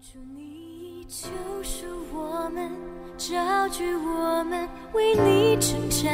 [0.00, 1.28] 祝你救
[1.64, 2.70] 赎我们，
[3.16, 6.08] 照聚我们，为你征战。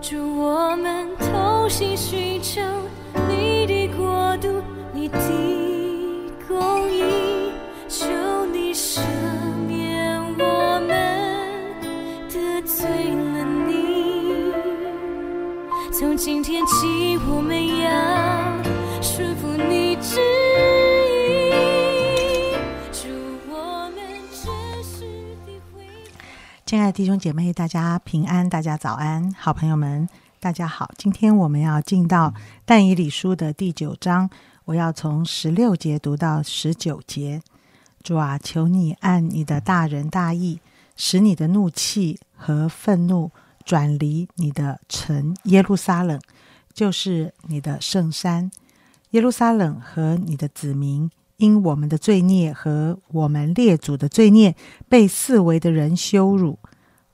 [0.00, 2.60] 祝我们同心寻求
[3.28, 4.62] 你的国度，
[4.94, 5.18] 你的
[6.46, 7.02] 公义。
[7.88, 8.06] 求
[8.52, 9.00] 你赦
[9.66, 10.94] 免我们
[12.30, 14.52] 得罪了你。
[15.92, 20.20] 从今天起，我们要顺服你旨
[26.72, 30.08] 亲爱的弟兄姐妹，大家平安，大家早安，好朋友们，
[30.40, 30.90] 大家好。
[30.96, 32.32] 今天我们要进到
[32.64, 34.30] 但以理书的第九章，
[34.64, 37.42] 我要从十六节读到十九节。
[38.02, 40.60] 主啊，求你按你的大仁大义，
[40.96, 43.30] 使你的怒气和愤怒
[43.66, 46.18] 转离你的城耶路撒冷，
[46.72, 48.50] 就是你的圣山。
[49.10, 51.10] 耶路撒冷和你的子民，
[51.42, 54.54] 因我们的罪孽和我们列祖的罪孽，
[54.88, 56.56] 被四围的人羞辱。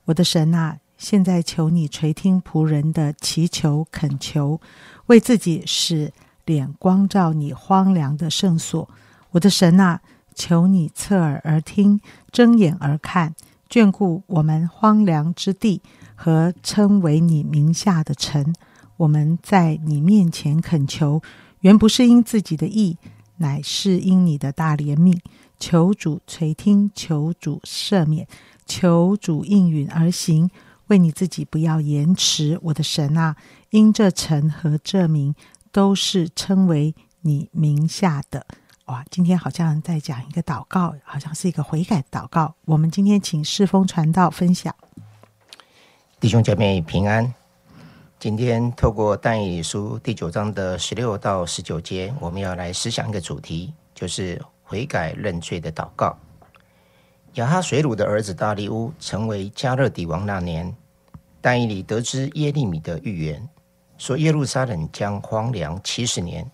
[0.05, 4.61] 我的神啊，现在求你垂听仆人的祈求恳求，
[5.07, 6.13] 为自己使
[6.45, 8.87] 脸光照你荒凉的圣所。
[9.31, 9.99] 我的神啊，
[10.35, 11.99] 求你侧耳而听，
[12.31, 13.33] 睁眼而看，
[13.67, 15.81] 眷顾我们荒凉之地
[16.13, 18.53] 和称为你名下的城。
[18.97, 21.23] 我们在你面前恳求，
[21.61, 22.97] 原不是因自己的意，
[23.39, 25.19] 乃是因你的大怜悯。
[25.59, 28.25] 求主垂听，求主赦免，
[28.65, 30.49] 求主应允而行。
[30.87, 33.35] 为你自己不要延迟，我的神啊！
[33.69, 35.35] 因这城和这名
[35.71, 38.45] 都是称为你名下的。
[38.85, 42.55] 哇，今天好像在讲一个祷告，好像是一个悔改祷告。
[42.65, 44.73] 我们今天请世风传道分享。
[46.19, 47.38] 弟兄姐妹平安。
[48.19, 56.17] 今天透过但以理书第九章的十六到十九节，我们要来思想一个主题，就是悔改认罪的祷告。
[57.35, 60.75] 亚哈水鲁的儿子大利乌成为加勒底王那年，
[61.39, 63.47] 但以理得知耶利米的预言，
[63.97, 66.45] 说耶路撒冷将荒凉七十年，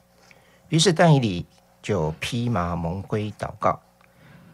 [0.69, 1.47] 于是但以理
[1.81, 3.81] 就披麻蒙灰祷告。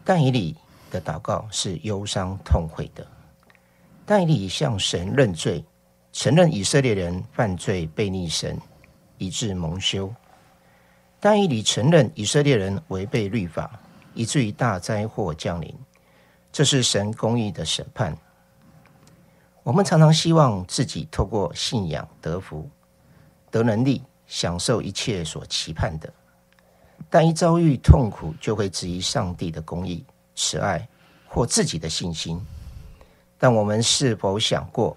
[0.02, 0.56] 但以理
[0.90, 3.06] 的祷告是忧伤痛悔的。
[4.06, 5.62] 但以理向神认罪，
[6.12, 8.60] 承认以色列人犯罪背逆神，
[9.18, 10.12] 以致蒙羞。
[11.18, 13.80] 但以理承认以色列人违背律法，
[14.12, 15.74] 以至于大灾祸降临。
[16.52, 18.16] 这是神公义的审判。
[19.62, 22.68] 我们常常希望自己透过信仰得福、
[23.50, 26.12] 得能力，享受一切所期盼的，
[27.08, 30.86] 但一遭遇痛苦，就会质疑上帝的公义、慈爱
[31.26, 32.44] 或自己的信心。
[33.38, 34.96] 但我们是否想过，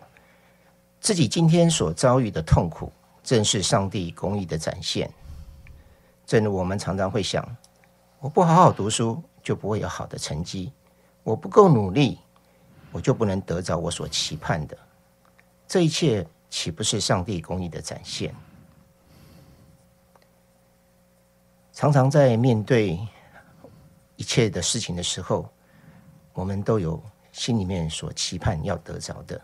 [1.06, 5.08] 自己今天所遭遇的痛苦，正是上帝公义的展现？
[6.26, 7.48] 正如我们常常会想：
[8.20, 10.72] 我不好好读书，就不会有好的成绩；
[11.22, 12.18] 我不够努力，
[12.92, 14.76] 我就不能得着我所期盼的。
[15.68, 18.34] 这一切岂不是上帝公义的展现？
[21.72, 23.00] 常常在面对
[24.16, 25.48] 一切的事情的时候，
[26.34, 27.00] 我们都有
[27.32, 29.40] 心里面所期盼要得着的。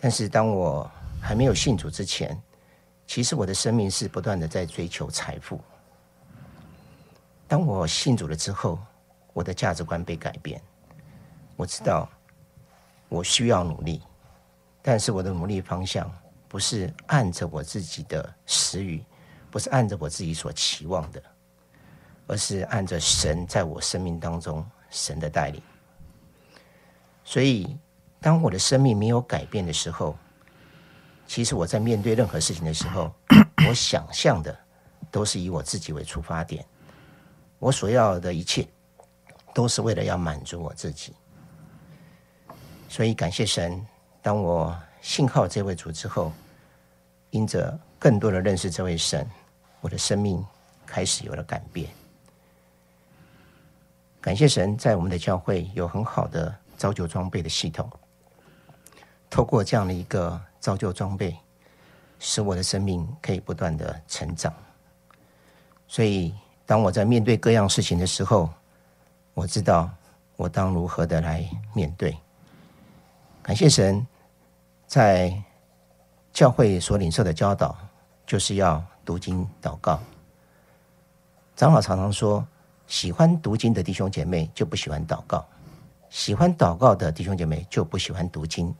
[0.00, 0.90] 但是当我
[1.20, 2.40] 还没有信主之前，
[3.06, 5.60] 其实我的生命是不断的在追求财富。
[7.46, 8.78] 当我信主了之后，
[9.34, 10.60] 我的价值观被改变。
[11.56, 12.08] 我知道
[13.08, 14.00] 我需要努力，
[14.80, 16.10] 但是我的努力方向
[16.48, 19.04] 不是按着我自己的私欲，
[19.50, 21.22] 不是按着我自己所期望的，
[22.26, 25.60] 而是按着神在我生命当中神的带领。
[27.22, 27.76] 所以，
[28.20, 30.16] 当我的生命没有改变的时候，
[31.26, 33.12] 其实我在面对任何事情的时候，
[33.68, 34.56] 我想象的
[35.10, 36.64] 都是以我自己为出发点，
[37.58, 38.66] 我所要的一切
[39.54, 41.14] 都是为了要满足我自己。
[42.88, 43.80] 所以感谢神，
[44.20, 46.32] 当我信靠这位主之后，
[47.30, 49.26] 因着更多的认识这位神，
[49.80, 50.44] 我的生命
[50.84, 51.88] 开始有了改变。
[54.20, 57.88] 感谢神，在我们的教会有很好的造就装备的系统，
[59.30, 61.34] 透过这样的一个造就装备，
[62.18, 64.52] 使我的生命可以不断的成长。
[65.86, 66.34] 所以，
[66.66, 68.50] 当我在面对各样事情的时候，
[69.32, 69.88] 我知道
[70.36, 72.16] 我当如何的来面对。
[73.42, 74.06] 感谢神，
[74.86, 75.32] 在
[76.32, 77.76] 教会所领受的教导，
[78.26, 79.98] 就是要读经祷告。
[81.56, 82.46] 长老常常说，
[82.86, 85.46] 喜欢读经的弟兄姐妹就不喜欢祷告，
[86.08, 88.74] 喜欢祷告的弟兄姐妹就不喜欢读经。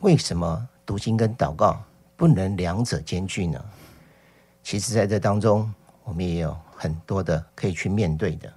[0.00, 1.78] 为什么读经跟祷告
[2.16, 3.62] 不能两者兼具呢？
[4.62, 5.72] 其实，在这当中，
[6.04, 8.50] 我们也有很多的可以去面对的。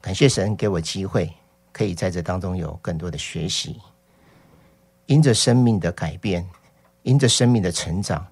[0.00, 1.32] 感谢神给我机会，
[1.72, 3.80] 可以在这当中有更多的学习。
[5.06, 6.48] 因着生命的改变，
[7.02, 8.26] 因着生命的成长，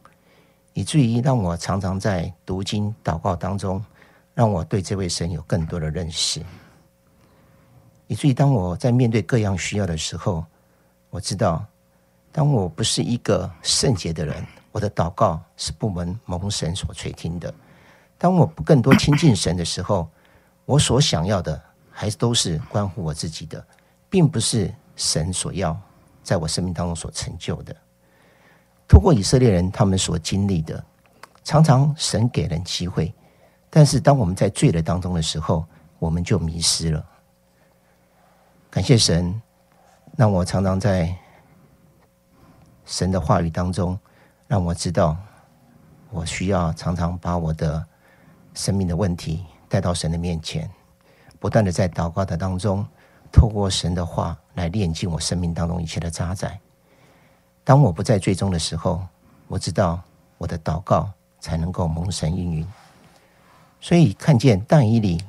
[0.72, 3.84] 以至于让我常常在读经祷告当中，
[4.32, 6.42] 让我对这位神有更多的认识。
[8.06, 10.44] 以至于当我在面对各样需要的时候，
[11.10, 11.64] 我知道，
[12.32, 17.52] 当我不是一个圣洁的人，我的祷告是不蒙蒙神所垂听的。
[18.16, 20.08] 当我不更多亲近神的时候，
[20.64, 23.62] 我所想要的还都是关乎我自己的，
[24.08, 25.78] 并不是神所要。
[26.22, 27.76] 在我生命当中所成就的，
[28.86, 30.82] 透过以色列人他们所经历的，
[31.42, 33.12] 常常神给人机会，
[33.68, 35.66] 但是当我们在罪的当中的时候，
[35.98, 37.04] 我们就迷失了。
[38.70, 39.42] 感谢神，
[40.16, 41.12] 让我常常在
[42.92, 43.98] 神的话语当中，
[44.46, 45.16] 让我知道
[46.10, 47.82] 我需要常常把我的
[48.52, 50.70] 生命的问题带到神的面前，
[51.40, 52.86] 不断的在祷告的当中。
[53.32, 56.52] 透过神的话来炼净我生命当中一切的渣滓。
[57.64, 59.02] 当我不在最终的时候，
[59.48, 59.98] 我知道
[60.36, 61.10] 我的祷告
[61.40, 62.68] 才能够蒙神应允。
[63.80, 65.24] 所以看见但以理，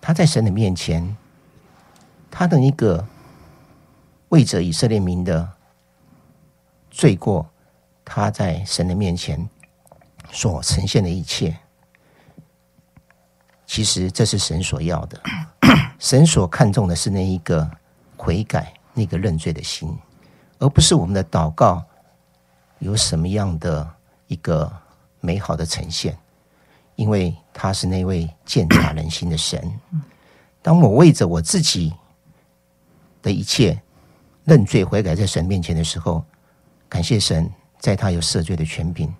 [0.00, 1.16] 他在神的面前，
[2.30, 3.04] 他的一个
[4.28, 5.48] 为着以色列民的
[6.98, 7.48] 罪过，
[8.04, 9.48] 他在神的面前
[10.32, 11.56] 所呈现的一切，
[13.64, 15.22] 其实这是神所要的。
[16.00, 17.70] 神所看重的是那一个
[18.16, 19.96] 悔改、那个认罪的心，
[20.58, 21.84] 而不是我们的祷告
[22.80, 23.88] 有什么样的
[24.26, 24.68] 一个
[25.20, 26.18] 美好的呈现。
[26.96, 29.62] 因为他是那位鉴察人心的神。
[30.60, 31.94] 当我为着我自己
[33.22, 33.80] 的一切
[34.42, 36.24] 认罪悔改在神面前的时候，
[36.88, 39.12] 感谢神，在他有赦罪的权柄。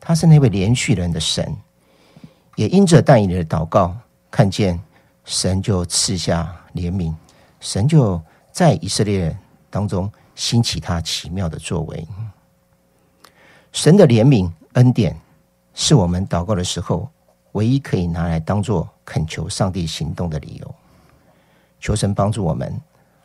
[0.00, 1.56] 他是那位连续人的神，
[2.56, 3.96] 也因着但以理的祷告，
[4.30, 4.80] 看见。
[5.26, 7.10] 神就赐下怜悯，
[7.58, 8.20] 神就
[8.52, 9.34] 在以色列
[9.70, 12.06] 当中兴起他奇妙的作为。
[13.72, 15.18] 神的怜悯恩典
[15.72, 17.08] 是我们祷告的时候
[17.52, 20.74] 唯一可以拿来当做恳求上帝行动的理由。
[21.80, 22.78] 求神帮助我们，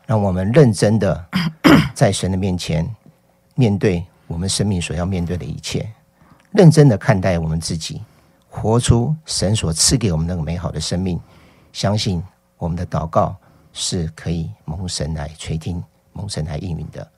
[0.06, 1.26] 让我们认真的
[1.94, 2.90] 在神的面前
[3.60, 5.86] 面对我们生命所要面对的一切，
[6.54, 8.02] 认真的看待我们自己，
[8.48, 11.20] 活出神所赐给我们那个美好的生命。
[11.74, 12.24] 相信
[12.58, 13.36] 我们的祷告
[13.74, 15.84] 是可以蒙神来垂听、
[16.14, 17.12] 蒙神来应允的。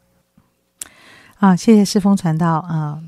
[1.37, 2.99] 啊，谢谢世风传道啊！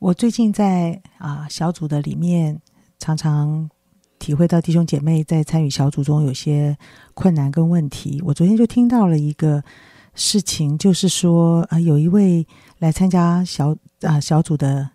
[0.00, 2.60] 我最近在啊小组的里面，
[2.98, 3.70] 常常
[4.18, 6.76] 体会到弟兄姐妹在参与小组中有些
[7.14, 8.20] 困难跟问题。
[8.24, 9.62] 我昨天就听到了一个
[10.18, 12.46] 事情，就是说啊，有一位
[12.78, 14.90] 来参加小啊小组的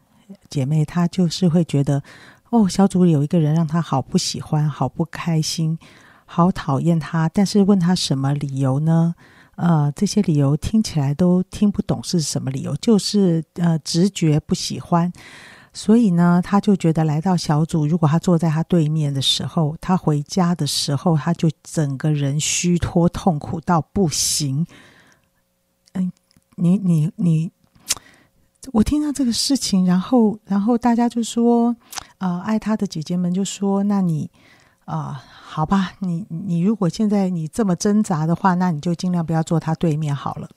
[0.49, 2.03] 姐妹，她就是会觉得。
[2.49, 5.75] 哦，小组有一个人让她好不喜欢，好不开心，
[6.23, 7.27] 好讨厌他。
[7.29, 9.15] 但是问他什么理由呢？
[9.55, 15.11] 呃，这些理由听起来都听不懂是什么理由，就是呃直觉不喜欢。
[15.73, 24.63] 所以呢，他就觉得来到小组，如果他坐在他对面的时候，他回家的时候，他就整个人虚脱、痛苦到不行。
[26.55, 27.51] 你你你。
[28.71, 31.75] 我听到这个事情，然后，然后大家就说，
[32.17, 34.31] 啊，爱他的姐姐们就说，那你，
[34.85, 40.49] 啊，好吧，你你如果现在你这么挣扎的话，那你就尽量不要坐他对面好了。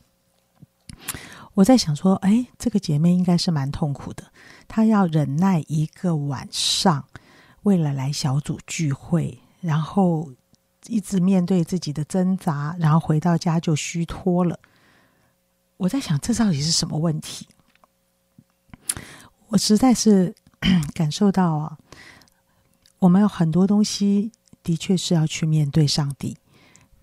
[1.54, 4.22] 我在想说，哎，这个姐妹应该是蛮痛苦的，
[4.68, 7.04] 她要忍耐一个晚上，
[7.64, 10.30] 为了来小组聚会，然后
[10.86, 14.60] 一直面对自己的挣扎，然后回到家就虚脱了。
[15.78, 17.46] 我在想，这到底是什么问题？
[19.48, 20.34] 我实在是
[20.94, 21.78] 感受到啊，
[22.98, 26.36] 我们有很多东西的确是要去面对上帝，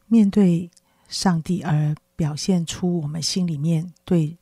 [0.07, 0.69] 面对
[1.07, 4.37] 上帝而表现出我们心里面对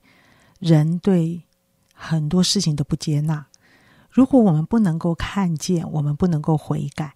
[0.60, 1.44] 人对
[1.94, 3.46] 很多事情都不接纳。
[4.10, 7.16] 如果我们不能够看见，我们不能够悔改，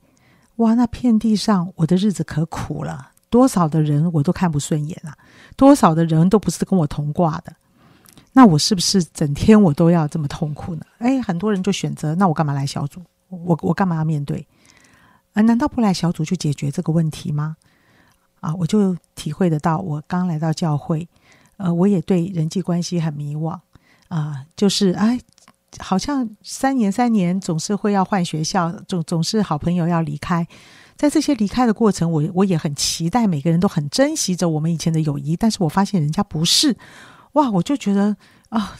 [0.57, 3.13] 哇，那遍地上我的日子可苦了。
[3.35, 5.11] 多少的人我都看不顺眼啊，
[5.57, 7.53] 多少的人都不是跟我同挂的。
[8.31, 10.85] 那我是不是整天我都要这么痛苦呢？
[10.99, 13.01] 哎，很多人就选择，那我干嘛来小组？
[13.27, 14.47] 我我干嘛要面对？
[15.33, 17.57] 啊，难道不来小组就解决这个问题吗？
[18.39, 21.05] 啊，我就体会得到，我刚来到教会，
[21.57, 23.59] 呃，我也对人际关系很迷惘
[24.07, 25.19] 啊，就是哎，
[25.79, 30.47] 好像三年三年总是会要换学校，总总是好朋友要离开，
[30.95, 36.75] 在这些离开的过程，我我也很期待每个人都很珍惜着我们以前的友谊，但是我发现人家不是。
[37.33, 38.15] 哇，我就觉得
[38.47, 38.77] 啊，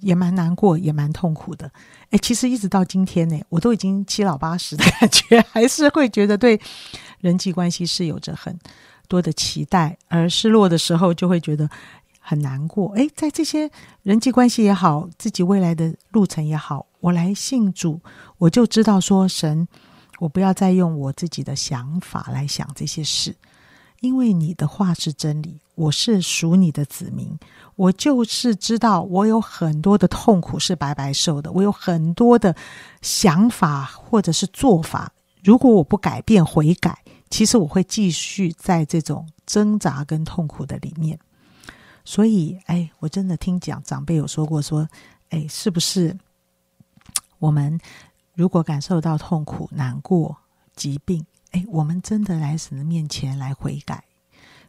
[0.00, 1.70] 也蛮难过，也蛮痛苦的。
[2.10, 6.60] 哎，其实一直到今天呢，我都已经七老八十的感觉，还是会觉得对
[7.18, 8.56] 人际关系是有着很
[9.08, 11.68] 多的期待，而失落的时候就会觉得
[12.20, 12.92] 很难过。
[12.96, 13.68] 哎，在这些
[14.04, 18.00] 人际关系也好，自己未来的路程也好，我来信主，
[18.38, 19.66] 我就知道说神，
[20.20, 23.34] 我不要再用我自己的想法来想这些事。
[24.00, 27.38] 因为你的话是真理，我是属你的子民，
[27.76, 32.56] 我就是知道我有很多的痛苦是白白受的，我有很多的
[33.02, 35.12] 想法或者是做法，
[35.44, 36.98] 如果我不改变悔改，
[37.28, 41.18] 其实我会继续在这种挣扎跟痛苦的里面。
[42.02, 44.88] 所以，哎，我真的听讲长辈有说过，说，
[45.28, 46.16] 哎，是不是
[47.38, 47.78] 我们
[48.40, 50.38] 如果感受到痛苦、难过、
[50.74, 51.26] 疾病？
[51.50, 54.04] 哎，我们真的来神的面前来悔改，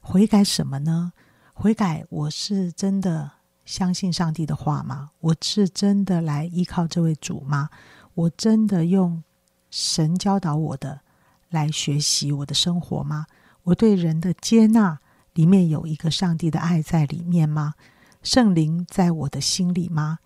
[0.01, 1.13] 悔改什么呢？
[1.53, 3.31] 悔改，我是真的
[3.63, 5.11] 相信上帝的话吗？
[5.21, 7.69] 我是真的来依靠这位主吗？
[8.13, 9.23] 我真的用
[9.69, 10.99] 神教导我的
[11.47, 13.25] 来学习我的生活吗？
[13.63, 14.99] 我对人的接纳
[15.33, 17.75] 里面有一个上帝的爱在里面吗？
[18.21, 20.19] 圣灵在我的心里吗？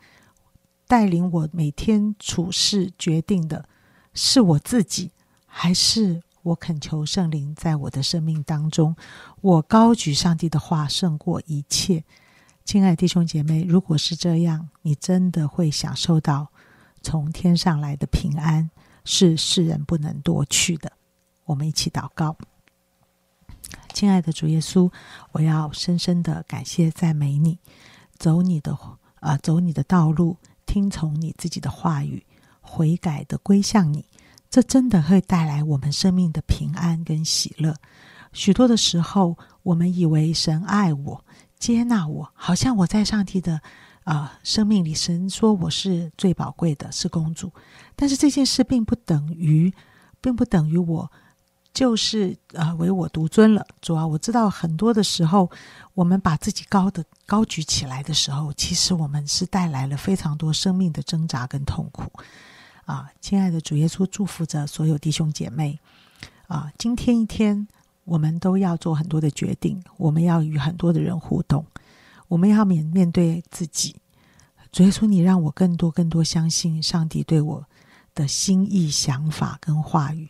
[0.88, 3.68] 带领我每天处事决定的
[4.14, 5.12] 是我自己，
[5.46, 6.22] 还是？
[6.46, 8.96] 我恳求圣灵在我的生命当中，
[9.42, 12.04] 我高举上帝的话胜过一切。
[12.64, 16.52] 亲爱弟兄姐妹，如果是这样，你真的会享受到
[17.02, 18.70] 从天上来的平安，
[19.06, 20.92] 是世人不能夺去的。
[21.46, 22.38] 我们一起祷告，
[23.92, 24.92] 亲爱的主耶稣，
[25.32, 27.58] 我要深深的感谢赞美你，
[28.20, 28.78] 走你的
[29.20, 32.26] 啊，走你的道路，听从你自己的话语，
[32.62, 34.06] 悔改的归向你。
[34.50, 37.76] 这真的会带来我们生命的平安跟喜乐。
[38.32, 41.26] 许多的时候，我们以为神爱我、
[41.58, 43.62] 接纳我，好像我在上帝的
[44.04, 47.52] 啊生命里，神说我是最宝贵的，是公主。
[47.96, 49.74] 但是这件事并不等于，
[50.22, 51.12] 并不等于我
[51.76, 53.64] 就是啊唯我独尊了。
[53.82, 55.52] 主啊，我知道很多的时候，
[55.94, 62.10] 我们把自己高的高举起来的时候，其实我们是带来了非常多生命的挣扎跟痛苦。
[62.86, 65.78] 啊，亲爱的主耶稣，祝福着所有弟兄姐妹。
[66.48, 67.68] 啊，今天一天，
[68.04, 71.66] 我们都要做很多的决定，我们要与很多的人互动，
[72.28, 73.96] 我们要面面对自己。
[74.72, 77.66] 主耶稣，你让我更多更多相信上帝对我
[78.14, 80.30] 的心意、想法跟话语，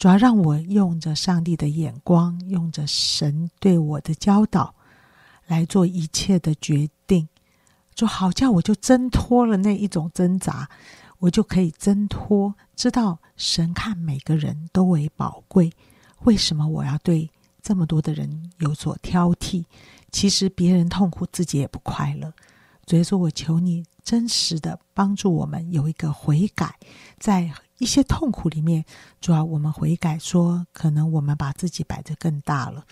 [0.00, 4.74] 主要让我用着上帝的眼光，用着神对我的教导
[5.46, 7.28] 来做一切的决定，
[7.94, 10.70] 就好叫我就挣脱了那一种挣扎。
[11.18, 15.70] 我就可以挣脱，知道神看每个人都为宝贵。
[16.20, 17.30] 为什么我要对
[17.60, 19.66] 这么多的人有所挑剔？
[20.10, 22.32] 其实别人痛苦，自己也不快乐。
[22.90, 26.76] 所以说我求你真实的帮助我们有一个悔改，
[27.20, 28.84] 在一些痛苦里面，
[29.20, 32.84] 主要我们悔改，说可能我们把自己摆得更大了，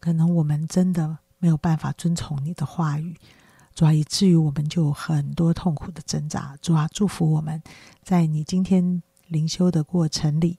[0.00, 3.16] 可能我们真的没有办法遵从你的话语。
[3.74, 6.54] 主啊，以至于我们就很多痛苦的挣扎。
[6.60, 7.62] 主啊，祝福我们，
[8.02, 10.58] 在你今天灵修的过程里，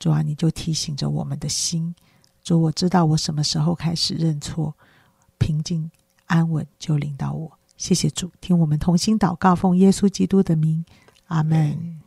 [0.00, 1.94] 主啊，你就提醒着我们的心。
[2.42, 4.74] 主，我知道我什么时候开始认错，
[5.38, 5.88] 平静
[6.26, 7.56] 安稳就领到我。
[7.76, 10.84] 谢谢主，听我们同心祷告，奉耶稣基督的名，
[11.26, 12.03] 阿门。